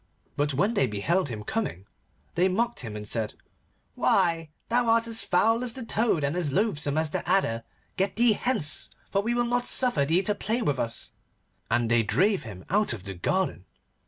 But 0.35 0.55
when 0.55 0.73
they 0.73 0.87
beheld 0.87 1.29
him 1.29 1.43
coming, 1.43 1.85
they 2.33 2.47
mocked 2.47 2.79
him 2.79 2.95
and 2.95 3.07
said, 3.07 3.35
'Why, 3.93 4.49
thou 4.67 4.87
art 4.87 5.05
as 5.05 5.21
foul 5.21 5.63
as 5.63 5.73
the 5.73 5.85
toad, 5.85 6.23
and 6.23 6.35
as 6.35 6.51
loathsome 6.51 6.97
as 6.97 7.11
the 7.11 7.21
adder. 7.29 7.63
Get 7.97 8.15
thee 8.15 8.33
hence, 8.33 8.89
for 9.11 9.21
we 9.21 9.35
will 9.35 9.45
not 9.45 9.67
suffer 9.67 10.03
thee 10.03 10.23
to 10.23 10.33
play 10.33 10.63
with 10.63 10.79
us,' 10.79 11.11
and 11.69 11.87
they 11.91 12.01
drave 12.01 12.41
him 12.45 12.65
out 12.67 12.93
of 12.93 13.03
the 13.03 13.13
garden. 13.13 13.65